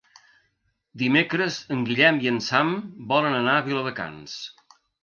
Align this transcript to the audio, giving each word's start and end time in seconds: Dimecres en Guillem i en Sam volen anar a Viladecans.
Dimecres 1.01 1.59
en 1.77 1.85
Guillem 1.91 2.19
i 2.27 2.33
en 2.35 2.43
Sam 2.49 2.75
volen 3.13 3.41
anar 3.43 3.59
a 3.61 3.69
Viladecans. 3.71 4.41